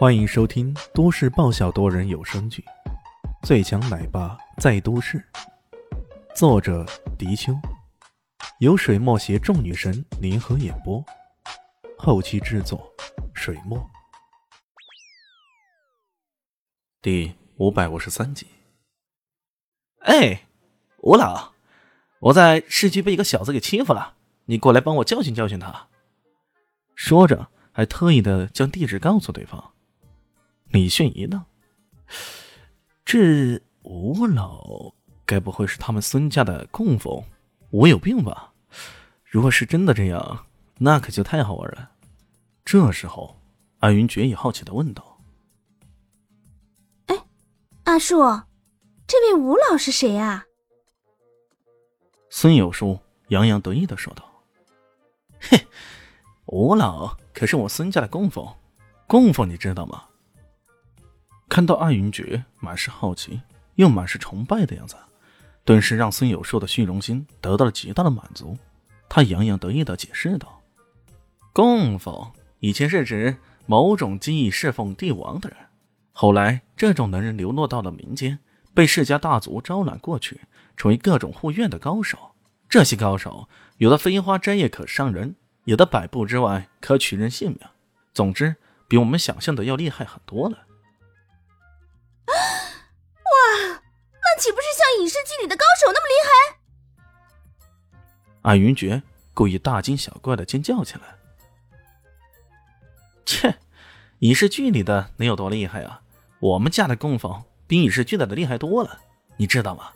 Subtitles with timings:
[0.00, 2.64] 欢迎收听都市爆笑多人有声剧
[3.46, 5.18] 《最强奶爸在都市》，
[6.34, 6.86] 作者：
[7.18, 7.52] 迪秋，
[8.60, 11.04] 由水墨携众女神联合演播，
[11.98, 12.90] 后期制作：
[13.34, 13.78] 水墨。
[17.02, 18.46] 第五百五十三集。
[19.98, 20.44] 哎，
[21.02, 21.52] 吴老，
[22.20, 24.14] 我在市区被一个小子给欺负了，
[24.46, 25.88] 你过来帮我教训教训他。
[26.94, 29.74] 说着，还特意的将地址告诉对方。
[30.70, 31.44] 李迅一愣
[33.04, 34.94] ：“这吴老
[35.26, 37.24] 该不会是他们孙家的供奉？
[37.70, 38.52] 我有病吧？
[39.24, 40.46] 如果是真的这样，
[40.78, 41.90] 那可就太好玩了。”
[42.64, 43.36] 这时候，
[43.80, 45.20] 阿云觉也好奇的问道
[47.06, 47.16] ：“哎，
[47.84, 48.18] 阿树，
[49.08, 50.46] 这位吴老是谁啊？”
[52.30, 52.96] 孙有书
[53.28, 54.24] 洋洋得意的说道
[55.40, 55.66] ：“嘿，
[56.46, 58.46] 吴老可是我孙家的供奉，
[59.08, 60.04] 供奉你知道吗？”
[61.50, 63.42] 看到艾云珏满是好奇
[63.74, 64.94] 又满是崇拜的样子，
[65.64, 68.56] 顿时让孙有树的虚荣心得到了极大的满足。
[69.08, 70.62] 他洋洋得意的解释道
[71.52, 75.58] ：“供奉以前是指某种技艺侍奉帝王的人，
[76.12, 78.38] 后来这种能人流落到了民间，
[78.72, 80.42] 被世家大族招揽过去，
[80.76, 82.16] 成为各种护院的高手。
[82.68, 87.58] 这些高手有的飞花摘叶可伤人，有的百步之外可取人性命。
[88.14, 88.54] 总之，
[88.86, 90.56] 比我们想象的要厉害很多了。”
[94.40, 96.60] 岂不是像影视剧里的高手那么厉害？
[98.42, 99.02] 艾云珏
[99.34, 101.14] 故意大惊小怪的尖叫起来。
[103.26, 103.54] 切，
[104.20, 106.00] 影视剧里的能有多厉害啊？
[106.40, 108.98] 我们家的供奉比影视剧里的厉害多了，
[109.36, 109.92] 你知道吗？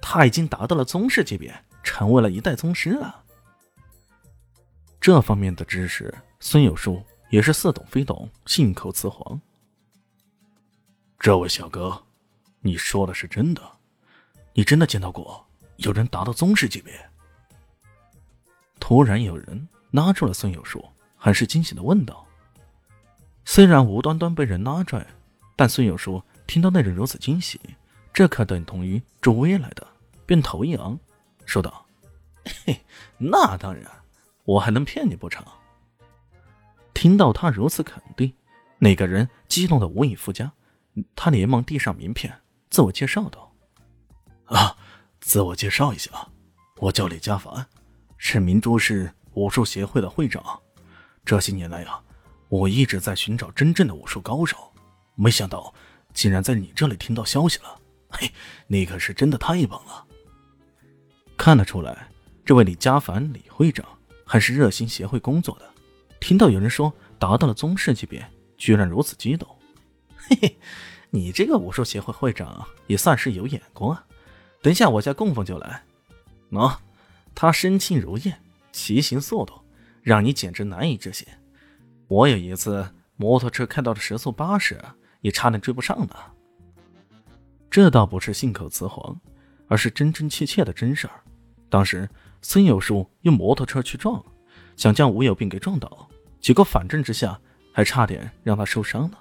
[0.00, 3.24] 他已经达到了宗师级别，成为了一代宗师了。
[5.00, 9.40] 这方面的知识，孙有树也是似懂非懂，信口雌黄。
[11.18, 12.04] 这位小哥，
[12.60, 13.77] 你说的是真的？
[14.54, 15.46] 你真的见到过
[15.76, 16.92] 有人达到宗师级别？
[18.80, 20.84] 突然有人拉住了孙有树，
[21.16, 22.26] 很是惊喜的问道。
[23.44, 25.06] 虽然无端端被人拉拽，
[25.56, 27.60] 但孙有树听到那人如此惊喜，
[28.12, 29.86] 这可等同于助威来的，
[30.26, 30.98] 便头一昂，
[31.46, 31.86] 说道
[32.64, 32.80] ：“嘿，
[33.16, 33.84] 那当然，
[34.44, 35.44] 我还能骗你不成？”
[36.94, 38.32] 听到他如此肯定，
[38.78, 40.52] 那个人激动的无以复加，
[41.14, 42.40] 他连忙递上名片，
[42.70, 43.47] 自我介绍道。
[44.48, 44.76] 啊，
[45.20, 46.10] 自我介绍一下，
[46.78, 47.66] 我叫李家凡，
[48.16, 50.42] 是明珠市武术协会的会长。
[51.24, 52.00] 这些年来呀，
[52.48, 54.56] 我一直在寻找真正的武术高手，
[55.14, 55.72] 没想到
[56.14, 57.78] 竟然在你这里听到消息了。
[58.08, 58.30] 嘿，
[58.66, 60.06] 你可是真的太棒了！
[61.36, 62.08] 看得出来，
[62.44, 63.86] 这位李家凡李会长
[64.24, 65.70] 还是热心协会工作的。
[66.20, 68.26] 听到有人说达到了宗师级别，
[68.56, 69.46] 居然如此激动。
[70.16, 70.58] 嘿嘿，
[71.10, 74.04] 你这个武术协会会长也算是有眼光啊！
[74.60, 75.82] 等下，我家供奉就来。
[76.50, 76.76] 喏，
[77.34, 78.38] 他身轻如燕，
[78.72, 79.54] 骑行速度
[80.02, 81.26] 让你简直难以置信。
[82.08, 84.80] 我有一次摩托车开到了时速八十，
[85.20, 86.14] 也差点追不上呢。
[87.70, 89.20] 这倒不是信口雌黄，
[89.68, 91.20] 而是真真切切的真事儿。
[91.68, 92.08] 当时
[92.40, 94.24] 孙有树用摩托车去撞，
[94.74, 96.08] 想将吴有病给撞倒，
[96.40, 97.38] 结果反震之下，
[97.72, 99.18] 还差点让他受伤了。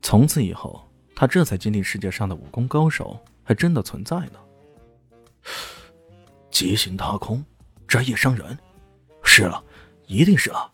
[0.00, 3.20] 从此以后，他这才坚定世界上的武功高手。
[3.48, 4.38] 还真的存在呢！
[6.50, 7.42] 疾行踏空，
[7.88, 8.58] 摘叶伤人，
[9.22, 9.64] 是了，
[10.06, 10.70] 一定是了。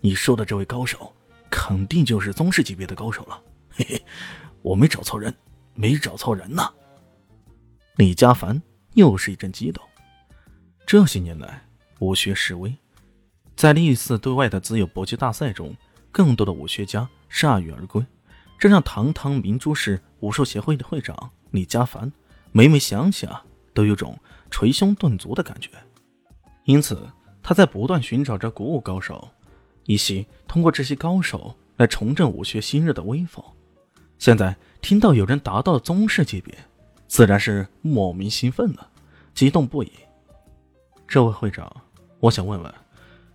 [0.00, 1.14] 你说的这位高手，
[1.48, 3.40] 肯定就是宗师级别的高手了。
[3.70, 4.04] 嘿嘿，
[4.62, 5.32] 我没找错人，
[5.74, 6.68] 没找错人呐！
[7.94, 8.60] 李家凡
[8.94, 9.80] 又是一阵激动。
[10.84, 11.68] 这些年来，
[12.00, 12.76] 武学示威，
[13.54, 15.72] 在历次对外的自由搏击大赛中，
[16.10, 18.04] 更多的武学家铩羽而归，
[18.58, 21.30] 这让堂堂明珠市武术协会的会长。
[21.50, 22.12] 李家凡
[22.52, 24.18] 每每想起啊，都有种
[24.50, 25.70] 捶胸顿足的感觉，
[26.64, 27.08] 因此
[27.42, 29.28] 他在不断寻找着鼓舞高手，
[29.84, 33.42] 以及通过这些高手来重振武学昔日的威风。
[34.18, 36.54] 现在听到有人达到了宗师级别，
[37.06, 38.90] 自然是莫名兴奋了，
[39.32, 39.92] 激动不已。
[41.06, 41.74] 这位会长，
[42.20, 42.74] 我想问问，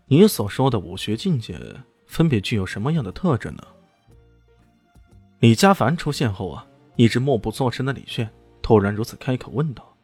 [0.06, 1.60] 你所说的武学境界
[2.06, 3.64] 分别具有什么样的特征呢？
[5.40, 6.68] 李家凡出现后啊。
[6.96, 8.30] 一直默不作声的李炫
[8.62, 9.98] 突然如此开口问道：“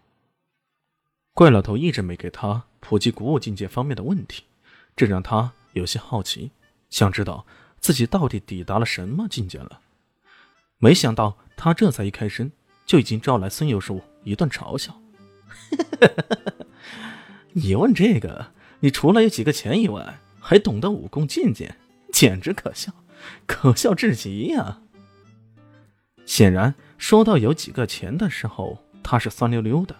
[1.33, 4.43] 怪老头一直没给他普及古武境界方面的问题，
[4.95, 6.51] 这让他有些好奇，
[6.89, 7.45] 想知道
[7.79, 9.81] 自己到底抵达了什么境界了。
[10.79, 12.51] 没想到他这才一开声，
[12.85, 14.99] 就已经招来孙有树一顿嘲笑
[17.53, 21.75] ：‘你问这个，你除了有几个钱以外，还懂得武功境界，
[22.11, 22.91] 简直可笑！
[23.45, 24.81] 可笑至极呀！
[26.29, 29.95] 显然，说到有几个钱的时候，他是酸溜溜的。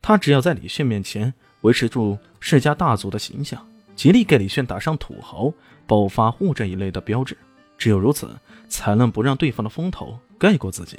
[0.00, 3.60] 他只要在李炫面前维持住世家大族的形象，
[3.96, 5.52] 极力给李炫打上土豪、
[5.84, 7.36] 暴发户这一类的标志，
[7.76, 8.30] 只有如此，
[8.68, 10.96] 才能不让对方的风头盖过自己。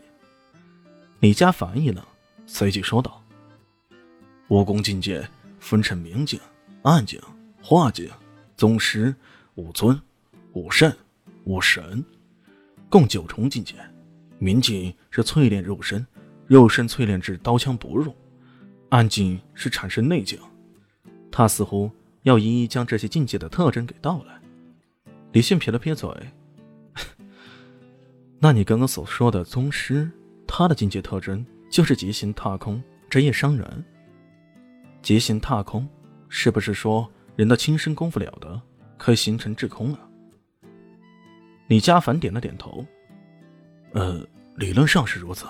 [1.22, 2.04] 李家凡一愣，
[2.46, 3.24] 随即说道
[4.50, 5.26] ：“武功境界
[5.58, 6.38] 分成明境、
[6.82, 7.18] 暗境、
[7.62, 8.12] 化境、
[8.58, 9.16] 宗师、
[9.56, 9.98] 武尊、
[10.52, 10.94] 武圣、
[11.46, 12.04] 武神，
[12.90, 13.76] 共九重境界。”
[14.44, 16.06] 明境是淬炼肉身，
[16.48, 18.12] 肉身淬炼至刀枪不入；
[18.90, 20.38] 暗境是产生内境。
[21.32, 21.90] 他似乎
[22.24, 24.40] 要一一将这些境界的特征给道来。
[25.32, 26.10] 李迅撇了撇嘴
[28.38, 30.12] ：“那你刚刚所说的宗师，
[30.46, 33.86] 他的境界特征就是极行踏空，职业伤人。
[35.02, 35.88] 极行踏空，
[36.28, 38.62] 是不是说人的轻身功夫了得，
[38.98, 40.02] 可以形成制空啊？”
[41.68, 42.86] 李家凡点了点头。
[43.94, 45.46] 呃，理论上是如此。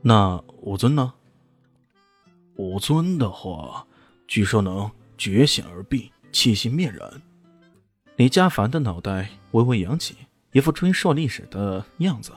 [0.00, 1.12] 那武尊呢？
[2.56, 3.86] 武尊的话，
[4.26, 7.22] 据说能觉醒而闭，气息灭人。
[8.16, 10.14] 李家凡的脑袋微微扬起，
[10.52, 12.32] 一副追溯历史的样子。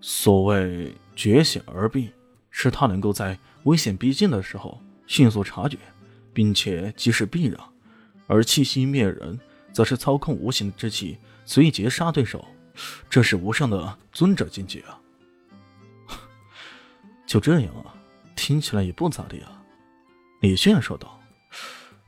[0.00, 2.12] 所谓觉醒而闭，
[2.50, 5.78] 是他能够在危险逼近的时候迅速察觉，
[6.32, 7.58] 并且及时避让；
[8.28, 9.40] 而气息灭人，
[9.72, 12.44] 则是操控无形之气，随意截杀对手。
[13.10, 15.00] 这是无上的尊者境界啊！
[17.26, 17.94] 就这样啊，
[18.36, 19.62] 听起来也不咋地啊。
[20.40, 21.20] 李炫说道：“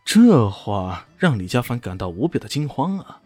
[0.05, 3.20] 这话让李家凡感到无比的惊慌啊！”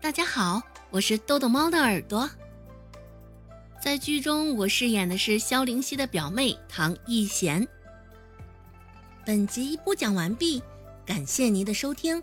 [0.00, 0.60] 大家好，
[0.90, 2.28] 我是豆豆猫的耳朵。
[3.80, 7.66] 在剧中，我饰演的是萧灵溪的表妹唐艺贤。
[9.24, 10.62] 本集播讲完毕，
[11.06, 12.22] 感谢您的收听。